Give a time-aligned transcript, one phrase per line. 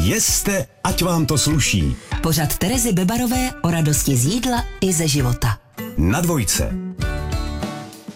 [0.00, 1.96] Jeste, ať vám to sluší.
[2.22, 5.58] Pořad Terezy Bebarové o radosti z jídla i ze života.
[5.98, 6.72] Na dvojce.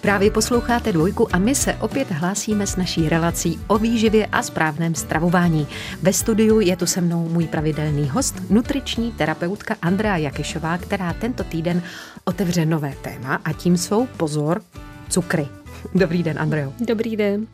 [0.00, 4.94] Právě posloucháte dvojku a my se opět hlásíme s naší relací o výživě a správném
[4.94, 5.66] stravování.
[6.02, 11.44] Ve studiu je tu se mnou můj pravidelný host, nutriční terapeutka Andrea Jakešová, která tento
[11.44, 11.82] týden
[12.24, 14.62] otevře nové téma a tím jsou, pozor,
[15.08, 15.48] cukry.
[15.94, 16.72] Dobrý den, Andreo.
[16.80, 17.46] Dobrý den.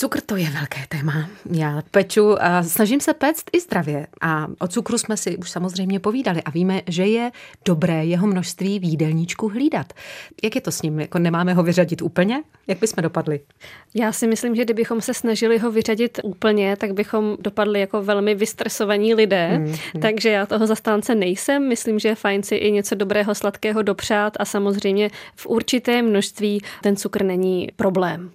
[0.00, 1.30] Cukr to je velké téma.
[1.50, 4.06] Já peču a snažím se péct i zdravě.
[4.20, 7.30] A o cukru jsme si už samozřejmě povídali a víme, že je
[7.64, 9.92] dobré jeho množství v jídelníčku hlídat.
[10.42, 11.00] Jak je to s ním?
[11.00, 12.42] Jako nemáme ho vyřadit úplně?
[12.66, 13.40] Jak bychom dopadli?
[13.94, 18.34] Já si myslím, že kdybychom se snažili ho vyřadit úplně, tak bychom dopadli jako velmi
[18.34, 19.48] vystresovaní lidé.
[19.48, 20.02] Hmm, hmm.
[20.02, 21.68] Takže já toho zastánce nejsem.
[21.68, 26.62] Myslím, že je fajn si i něco dobrého, sladkého dopřát a samozřejmě v určité množství
[26.82, 28.30] ten cukr není problém.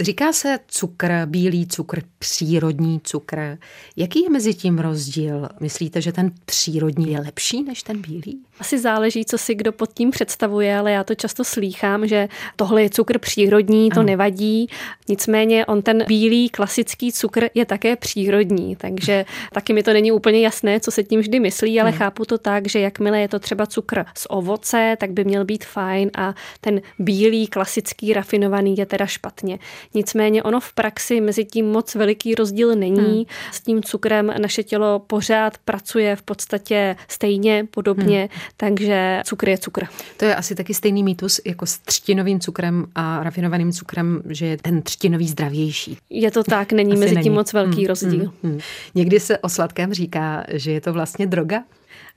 [0.00, 3.58] Říká se cukr, bílý cukr, přírodní cukr.
[3.96, 5.48] Jaký je mezi tím rozdíl?
[5.60, 8.38] Myslíte, že ten přírodní je lepší než ten bílý?
[8.60, 12.82] Asi záleží, co si kdo pod tím představuje, ale já to často slýchám, že tohle
[12.82, 14.06] je cukr přírodní, to ano.
[14.06, 14.68] nevadí.
[15.08, 20.40] Nicméně on ten bílý klasický cukr je také přírodní, takže taky mi to není úplně
[20.40, 21.98] jasné, co se tím vždy myslí, ale ano.
[21.98, 25.64] chápu to tak, že jakmile je to třeba cukr z ovoce, tak by měl být
[25.64, 29.58] fajn a ten bílý klasický rafinovaný je teda špatně.
[29.94, 33.14] Nicméně ono v praxi mezi tím moc veliký rozdíl není.
[33.14, 33.24] Hmm.
[33.52, 38.28] S tím cukrem naše tělo pořád pracuje v podstatě stejně, podobně, hmm.
[38.56, 39.86] takže cukr je cukr.
[40.16, 44.56] To je asi taky stejný mýtus jako s třtinovým cukrem a rafinovaným cukrem, že je
[44.56, 45.98] ten třtinový zdravější.
[46.10, 47.24] Je to tak, není asi mezi není.
[47.24, 47.86] tím moc velký hmm.
[47.86, 48.32] rozdíl.
[48.42, 48.52] Hmm.
[48.52, 48.60] Hmm.
[48.94, 51.62] Někdy se o sladkém říká, že je to vlastně droga.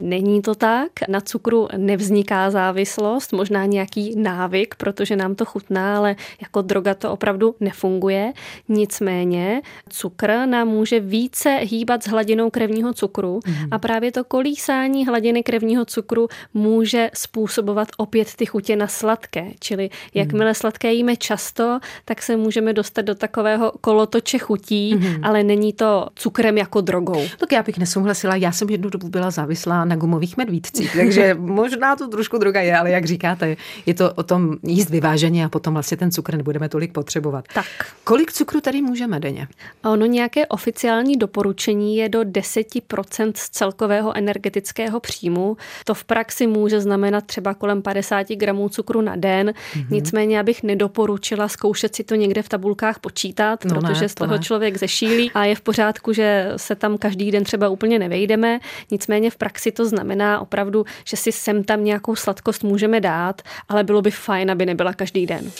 [0.01, 6.15] Není to tak, na cukru nevzniká závislost, možná nějaký návyk, protože nám to chutná, ale
[6.41, 8.33] jako droga to opravdu nefunguje.
[8.69, 13.55] Nicméně cukr nám může více hýbat s hladinou krevního cukru mm.
[13.71, 19.45] a právě to kolísání hladiny krevního cukru může způsobovat opět ty chutě na sladké.
[19.59, 20.55] Čili jakmile mhm.
[20.55, 25.15] sladké jíme často, tak se můžeme dostat do takového kolotoče chutí, mm.
[25.23, 27.21] ale není to cukrem jako drogou.
[27.37, 31.95] Tak já bych nesouhlasila, já jsem jednu dobu byla závislá na gumových medvídcích, takže možná
[31.95, 35.73] to trošku droga je, ale jak říkáte, je to o tom jíst vyváženě a potom
[35.73, 37.45] vlastně ten cukr nebudeme tolik potřebovat.
[37.53, 37.65] Tak.
[38.03, 39.47] Kolik cukru tady můžeme denně?
[39.83, 45.57] Ono nějaké oficiální doporučení je do 10% z celkového energetického příjmu.
[45.85, 49.49] To v praxi může znamenat třeba kolem 50 gramů cukru na den.
[49.49, 49.85] Mm-hmm.
[49.89, 54.33] Nicméně abych nedoporučila zkoušet si to někde v tabulkách počítat, no protože ne, z toho
[54.33, 54.39] ne.
[54.39, 58.59] člověk zešílí a je v pořádku, že se tam každý den třeba úplně nevejdeme.
[58.91, 63.41] Nicméně v praxi to to znamená opravdu, že si sem tam nějakou sladkost můžeme dát,
[63.69, 65.51] ale bylo by fajn, aby nebyla každý den.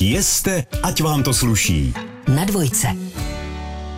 [0.00, 1.94] Jeste, ať vám to sluší.
[2.34, 2.88] Na dvojce.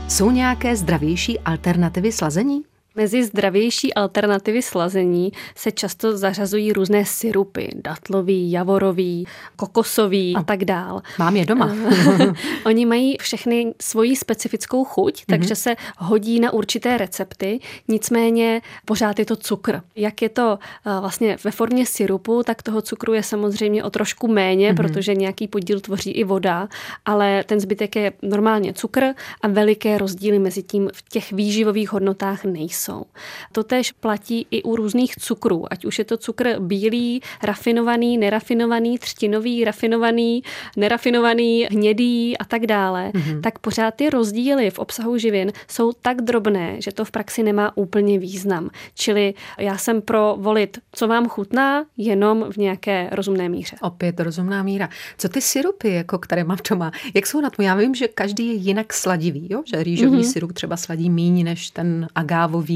[0.09, 2.63] Jsou nějaké zdravější alternativy slazení?
[2.97, 9.27] Mezi zdravější alternativy slazení se často zařazují různé syrupy, datlový, javorový,
[9.57, 11.03] kokosový a tak dál.
[11.19, 11.77] Mám je doma.
[12.67, 15.25] Oni mají všechny svoji specifickou chuť, mm-hmm.
[15.27, 19.81] takže se hodí na určité recepty, nicméně pořád je to cukr.
[19.97, 24.29] Jak je to eh, vlastně ve formě syrupu, tak toho cukru je samozřejmě o trošku
[24.29, 24.77] méně, mm-hmm.
[24.77, 26.69] protože nějaký podíl tvoří i voda,
[27.05, 29.05] ale ten zbytek je normálně cukr
[29.41, 33.05] a veliké rozdíly mezi tím v těch výživových hodnotách nejsou jsou.
[33.53, 38.99] To tež platí i u různých cukrů, ať už je to cukr bílý, rafinovaný, nerafinovaný,
[38.99, 40.43] třtinový, rafinovaný,
[40.77, 43.41] nerafinovaný, hnědý a tak dále, mm-hmm.
[43.41, 47.77] tak pořád ty rozdíly v obsahu živin jsou tak drobné, že to v praxi nemá
[47.77, 48.71] úplně význam.
[48.95, 53.77] Čili já jsem pro volit, co vám chutná, jenom v nějaké rozumné míře.
[53.81, 54.89] Opět rozumná míra.
[55.19, 57.65] Co ty syrupy, jako které mám doma, jak jsou na tom?
[57.65, 59.63] Já vím, že každý je jinak sladivý, jo?
[59.67, 60.33] že rýžový mm-hmm.
[60.33, 62.76] syrup třeba sladí méně než ten agávový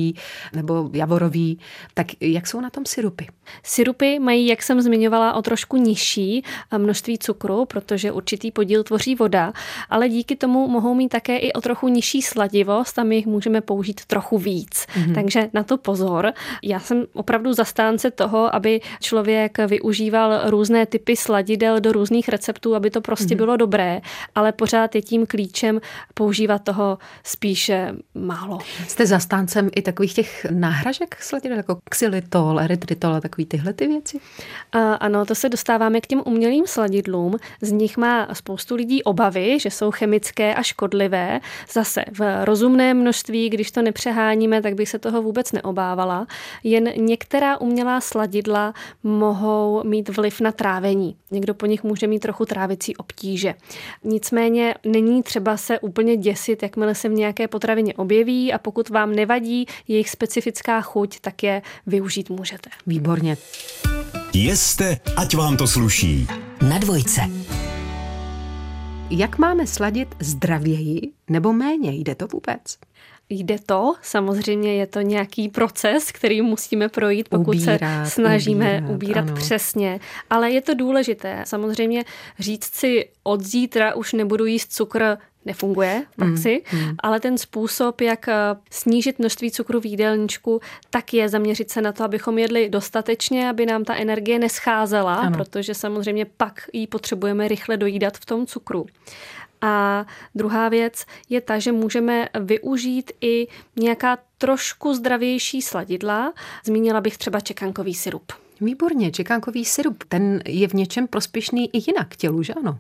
[0.52, 1.58] nebo javorový.
[1.94, 3.26] Tak jak jsou na tom syrupy?
[3.62, 6.44] Syrupy mají, jak jsem zmiňovala, o trošku nižší
[6.78, 9.52] množství cukru, protože určitý podíl tvoří voda,
[9.90, 13.60] ale díky tomu mohou mít také i o trochu nižší sladivost a my jich můžeme
[13.60, 14.86] použít trochu víc.
[14.86, 15.14] Mm-hmm.
[15.14, 16.32] Takže na to pozor.
[16.62, 22.90] Já jsem opravdu zastánce toho, aby člověk využíval různé typy sladidel do různých receptů, aby
[22.90, 23.36] to prostě mm-hmm.
[23.36, 24.00] bylo dobré,
[24.34, 25.80] ale pořád je tím klíčem
[26.14, 28.58] používat toho spíše málo.
[28.88, 34.20] Jste zastáncem i takových těch náhražek sladidel, jako xylitol, erytritol a takový tyhle ty věci?
[34.72, 37.36] A, ano, to se dostáváme k těm umělým sladidlům.
[37.60, 41.40] Z nich má spoustu lidí obavy, že jsou chemické a škodlivé.
[41.72, 46.26] Zase v rozumném množství, když to nepřeháníme, tak bych se toho vůbec neobávala.
[46.64, 51.16] Jen některá umělá sladidla mohou mít vliv na trávení.
[51.30, 53.54] Někdo po nich může mít trochu trávicí obtíže.
[54.04, 59.14] Nicméně není třeba se úplně děsit, jakmile se v nějaké potravině objeví a pokud vám
[59.14, 62.70] nevadí jejich specifická chuť, tak je využít můžete.
[62.86, 63.36] Výborně.
[64.34, 66.26] Jeste, ať vám to sluší.
[66.68, 67.20] Na dvojce.
[69.10, 71.92] Jak máme sladit zdravěji nebo méně?
[71.92, 72.78] Jde to vůbec?
[73.30, 78.94] Jde to, samozřejmě je to nějaký proces, který musíme projít, pokud ubírat, se snažíme ubírat,
[78.94, 79.34] ubírat ano.
[79.34, 80.00] přesně.
[80.30, 81.42] Ale je to důležité.
[81.46, 82.04] Samozřejmě
[82.38, 86.96] říct si od zítra už nebudu jíst cukr nefunguje v praxi, mm, mm.
[86.98, 88.34] ale ten způsob, jak eh,
[88.70, 90.60] snížit množství cukru v jídelníčku,
[90.90, 95.36] tak je zaměřit se na to, abychom jedli dostatečně, aby nám ta energie nescházela, ano.
[95.36, 98.86] protože samozřejmě pak ji potřebujeme rychle dojídat v tom cukru.
[99.60, 103.46] A druhá věc je ta, že můžeme využít i
[103.76, 106.32] nějaká trošku zdravější sladidla.
[106.64, 108.32] Zmínila bych třeba čekankový syrup.
[108.60, 112.78] Výborně, čekánkový syrup, ten je v něčem prospěšný i jinak tělu, že ano?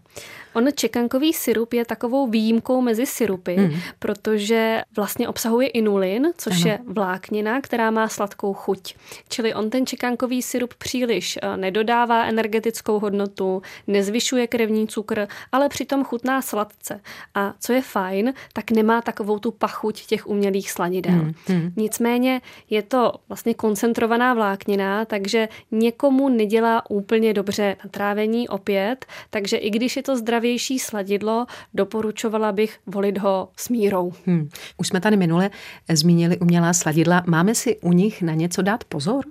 [0.54, 3.80] On čekankový syrup je takovou výjimkou mezi syrupy, hmm.
[3.98, 6.70] protože vlastně obsahuje inulin, což ano.
[6.70, 8.94] je vláknina, která má sladkou chuť.
[9.28, 16.04] Čili on ten čekankový syrup příliš eh, nedodává energetickou hodnotu, nezvyšuje krevní cukr, ale přitom
[16.04, 17.00] chutná sladce.
[17.34, 21.12] A co je fajn, tak nemá takovou tu pachuť těch umělých sladidel.
[21.12, 21.34] Hmm.
[21.46, 21.72] Hmm.
[21.76, 22.40] Nicméně
[22.70, 29.70] je to vlastně koncentrovaná vláknina, takže někomu nedělá úplně dobře na trávení opět, takže i
[29.70, 34.12] když je to zdravější sladidlo, doporučovala bych volit ho s mírou.
[34.26, 34.48] Hmm.
[34.76, 35.50] Už jsme tady minule
[35.92, 37.22] zmínili umělá sladidla.
[37.26, 39.24] Máme si u nich na něco dát pozor?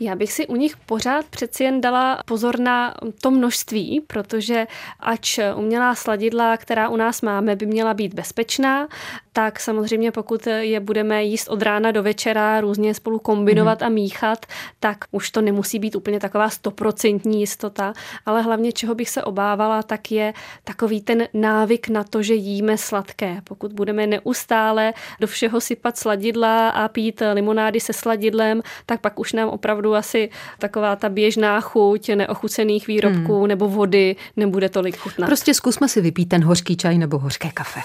[0.00, 4.66] Já bych si u nich pořád přeci jen dala pozor na to množství, protože
[5.00, 8.88] ač umělá sladidla, která u nás máme, by měla být bezpečná,
[9.32, 13.86] tak samozřejmě pokud je budeme jíst od rána do večera, různě spolu kombinovat mm-hmm.
[13.86, 14.46] a míchat,
[14.80, 17.92] tak už to nemusí být úplně taková stoprocentní jistota,
[18.26, 20.34] ale hlavně čeho bych se obávala, tak je
[20.64, 23.40] takový ten návyk na to, že jíme sladké.
[23.44, 29.32] Pokud budeme neustále do všeho sypat sladidla a pít limonády se sladidlem, tak pak už
[29.32, 33.48] nám opravdu asi taková ta běžná chuť neochucených výrobků hmm.
[33.48, 35.26] nebo vody nebude tolik chutnat.
[35.26, 37.80] Prostě zkusme si vypít ten hořký čaj nebo hořké kafe.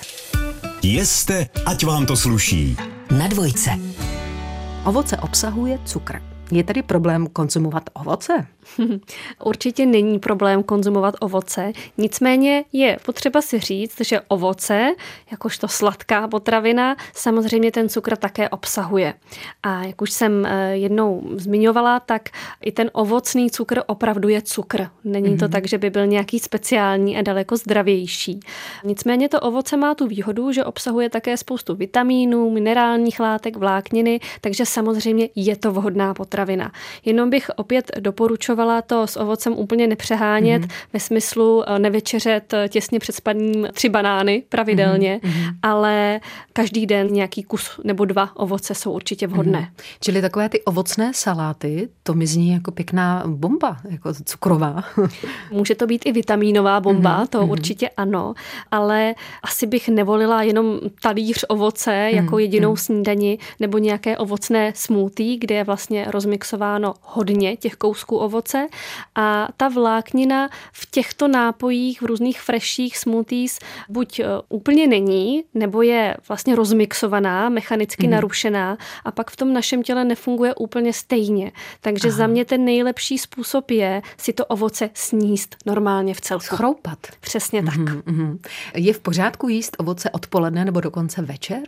[0.83, 2.77] Jeste, ať vám to sluší.
[3.17, 3.69] Na dvojce.
[4.85, 6.38] Ovoce obsahuje cukr.
[6.51, 8.47] Je tady problém konzumovat ovoce?
[9.43, 14.89] Určitě není problém konzumovat ovoce, nicméně je potřeba si říct, že ovoce,
[15.31, 19.13] jakožto sladká potravina, samozřejmě ten cukr také obsahuje.
[19.63, 22.29] A jak už jsem eh, jednou zmiňovala, tak
[22.61, 24.87] i ten ovocný cukr opravdu je cukr.
[25.03, 25.51] Není to mm-hmm.
[25.51, 28.39] tak, že by byl nějaký speciální a daleko zdravější.
[28.83, 34.65] Nicméně to ovoce má tu výhodu, že obsahuje také spoustu vitamínů, minerálních látek, vlákniny, takže
[34.65, 36.38] samozřejmě je to vhodná potravina.
[37.05, 40.71] Jenom bych opět doporučovala to s ovocem úplně nepřehánět mm-hmm.
[40.93, 45.53] ve smyslu eh, nevečeřet eh, těsně před spaním tři banány pravidelně, mm-hmm.
[45.63, 46.19] ale
[46.53, 49.59] každý den nějaký kus nebo dva ovoce jsou určitě vhodné.
[49.59, 49.83] Mm-hmm.
[50.01, 54.83] Čili takové ty ovocné saláty, to mi zní jako pěkná bomba, jako cukrová.
[55.51, 57.27] Může to být i vitamínová bomba, mm-hmm.
[57.27, 57.51] to mm-hmm.
[57.51, 58.33] určitě ano,
[58.71, 62.15] ale asi bych nevolila jenom talíř ovoce mm-hmm.
[62.15, 62.85] jako jedinou mm-hmm.
[62.85, 68.67] snídani nebo nějaké ovocné smoothie, kde je vlastně rozmixováno hodně těch kousků ovoce
[69.15, 73.59] a ta vláknina v těchto nápojích, v různých freshích smoothies
[73.89, 78.13] buď e, úplně není, nebo je vlastně rozmixovaná, mechanicky mm.
[78.13, 81.51] narušená a pak v tom našem těle nefunguje úplně stejně.
[81.81, 82.17] Takže Aha.
[82.17, 86.45] za mě ten nejlepší způsob je si to ovoce sníst normálně v celku.
[86.45, 86.99] Schroupat.
[87.19, 87.75] Přesně tak.
[87.75, 88.37] Mm-hmm.
[88.75, 91.61] Je v pořádku jíst ovoce odpoledne nebo dokonce večer?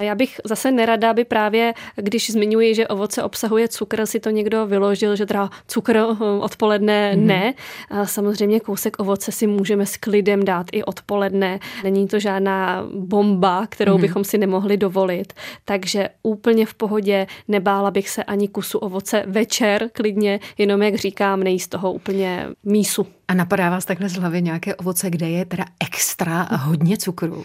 [0.00, 4.66] Já bych zase nerada, aby právě, když zmiňuji, že ovoce obsahuje cukr, si to někdo
[4.66, 7.26] vyložil, že teda cukr eh, odpoledne mm.
[7.26, 7.54] ne.
[7.90, 11.58] A samozřejmě kousek ovoce si můžeme s klidem dát i odpoledne.
[11.84, 14.00] Není to žádná bomba, kterou mm.
[14.00, 15.32] bychom si nemohli dovolit.
[15.64, 21.42] Takže úplně v pohodě nebála bych se ani kusu ovoce večer klidně, jenom jak říkám,
[21.42, 23.06] nejíst toho úplně mísu.
[23.30, 27.44] A napadá vás takhle z hlavy nějaké ovoce, kde je teda extra a hodně cukru?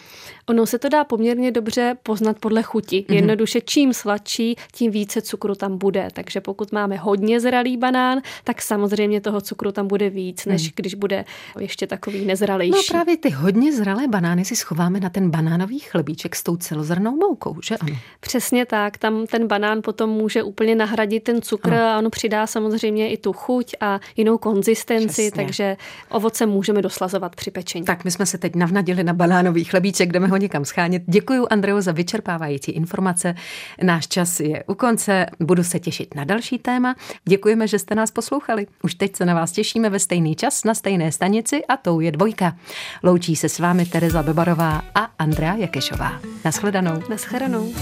[0.50, 3.02] Ono se to dá poměrně dobře poznat podle chuti.
[3.02, 3.14] Mm-hmm.
[3.16, 6.08] Jednoduše, čím sladší, tím více cukru tam bude.
[6.14, 10.72] Takže pokud máme hodně zralý banán, tak samozřejmě toho cukru tam bude víc, než mm.
[10.76, 11.26] když bude
[11.60, 12.72] ještě takový nezralejší.
[12.72, 17.16] No právě ty hodně zralé banány si schováme na ten banánový chlebíček s tou celozrnou
[17.16, 17.96] moukou, že ano?
[18.20, 18.98] Přesně tak.
[18.98, 21.84] Tam ten banán potom může úplně nahradit ten cukr ano.
[21.84, 25.32] a ono přidá samozřejmě i tu chuť a jinou konzistenci, Přesně.
[25.32, 25.73] takže
[26.10, 27.86] ovoce můžeme doslazovat při pečení.
[27.86, 31.04] Tak my jsme se teď navnadili na banánový chlebíček, jdeme ho někam schánět.
[31.08, 33.36] Děkuji Andreu za vyčerpávající informace.
[33.84, 36.96] Náš čas je u konce, budu se těšit na další téma.
[37.26, 38.68] Děkujeme, že jste nás poslouchali.
[38.84, 42.12] Už teď se na vás těšíme ve stejný čas na stejné stanici a tou je
[42.12, 42.56] dvojka.
[43.04, 46.20] Loučí se s vámi Tereza Bebarová a Andrea Jakešová.
[46.46, 47.04] Naschledanou.
[47.10, 47.74] Naschledanou.